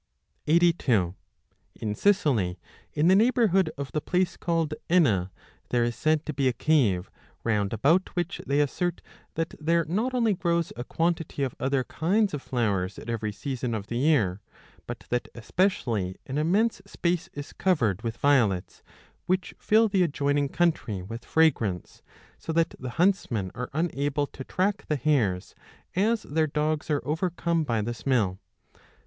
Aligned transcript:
82 0.47 1.13
In 1.75 1.93
Sicily, 1.93 2.57
in 2.93 3.07
the 3.07 3.15
neighbourhood 3.15 3.69
of 3.77 3.91
the 3.91 4.01
place 4.01 4.35
called 4.35 4.73
Enna, 4.89 5.19
1 5.19 5.29
there 5.69 5.83
is 5.83 5.95
said 5.95 6.25
to 6.25 6.33
be 6.33 6.47
a 6.47 6.53
cave, 6.53 7.11
round 7.43 7.71
about 7.71 8.09
which 8.15 8.37
15 8.37 8.45
they 8.49 8.61
assert 8.61 9.03
that 9.35 9.53
there 9.59 9.85
not 9.85 10.15
only 10.15 10.33
grows 10.33 10.73
a 10.75 10.83
quantity 10.83 11.43
of 11.43 11.53
other 11.59 11.83
kinds 11.83 12.33
of 12.33 12.41
flowers 12.41 12.97
at 12.97 13.11
every 13.11 13.31
season 13.31 13.75
of 13.75 13.85
the 13.85 13.97
year, 13.97 14.41
but 14.87 15.01
that 15.11 15.27
especially 15.35 16.17
an 16.25 16.39
immense 16.39 16.81
space 16.87 17.29
is 17.33 17.53
covered 17.53 18.01
with 18.01 18.17
violets, 18.17 18.81
which 19.27 19.53
fill 19.59 19.87
the 19.87 20.01
adjoining 20.01 20.49
country 20.49 21.03
with 21.03 21.23
fragrance, 21.23 22.01
so 22.39 22.51
that 22.51 22.73
the 22.79 22.89
hunts 22.97 23.29
men 23.29 23.51
are 23.53 23.69
unable 23.71 24.25
to 24.25 24.43
track 24.43 24.83
the 24.87 24.95
hares, 24.95 25.53
as 25.95 26.23
their 26.23 26.47
dogs 26.47 26.89
are 26.89 27.05
overcome 27.05 27.63
by 27.63 27.83
the 27.83 27.93
smell. 27.93 28.39